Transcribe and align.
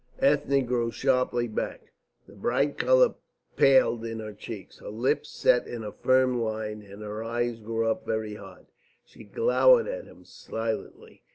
Ethne 0.17 0.65
drew 0.65 0.89
sharply 0.89 1.47
back; 1.47 1.93
the 2.25 2.33
bright 2.33 2.75
colour 2.75 3.13
paled 3.55 4.03
in 4.03 4.19
her 4.19 4.33
cheeks; 4.33 4.79
her 4.79 4.89
lips 4.89 5.29
set 5.29 5.67
in 5.67 5.83
a 5.83 5.91
firm 5.91 6.41
line, 6.41 6.81
and 6.81 7.03
her 7.03 7.23
eyes 7.23 7.59
grew 7.59 7.95
very 8.03 8.33
hard. 8.33 8.65
She 9.05 9.23
glowered 9.23 9.87
at 9.87 10.05
him 10.05 10.25
silently. 10.25 11.21